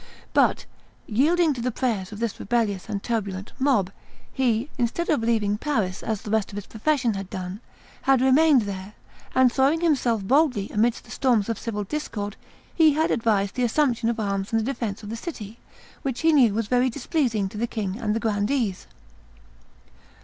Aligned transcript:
But, 0.33 0.65
yielding 1.05 1.53
to 1.53 1.61
the 1.61 1.69
prayers 1.69 2.11
of 2.11 2.17
this 2.17 2.39
rebellious 2.39 2.89
and 2.89 3.03
turbulent 3.03 3.51
mob, 3.59 3.91
he, 4.33 4.67
instead 4.79 5.09
of 5.11 5.21
leaving 5.21 5.59
Paris 5.59 6.01
as 6.01 6.23
the 6.23 6.31
rest 6.31 6.51
of 6.51 6.55
his 6.55 6.65
profession 6.65 7.13
had 7.13 7.29
done, 7.29 7.59
had 8.01 8.19
remained 8.19 8.63
there, 8.63 8.95
and 9.35 9.51
throwing 9.53 9.81
himself 9.81 10.23
boldly 10.23 10.71
amidst 10.71 11.03
the 11.03 11.11
storms 11.11 11.49
of 11.49 11.59
civil 11.59 11.83
discord, 11.83 12.35
he 12.73 12.93
had 12.93 13.11
advised 13.11 13.53
the 13.53 13.63
assumption 13.63 14.09
of 14.09 14.19
arms 14.19 14.51
and 14.51 14.59
the 14.59 14.63
defence 14.65 15.03
of 15.03 15.09
the 15.09 15.15
city, 15.15 15.59
which 16.01 16.21
he 16.21 16.33
knew 16.33 16.51
was 16.55 16.65
very 16.65 16.89
displeasing 16.89 17.47
to 17.47 17.59
the 17.59 17.67
king 17.67 17.99
and 17.99 18.15
the 18.15 18.19
grandees." 18.19 18.87